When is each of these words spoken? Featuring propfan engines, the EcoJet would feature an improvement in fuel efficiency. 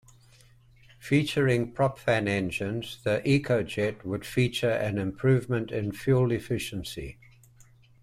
Featuring 0.97 1.73
propfan 1.75 2.27
engines, 2.27 2.97
the 3.03 3.21
EcoJet 3.23 4.03
would 4.03 4.25
feature 4.25 4.71
an 4.71 4.97
improvement 4.97 5.71
in 5.71 5.91
fuel 5.91 6.31
efficiency. 6.31 7.19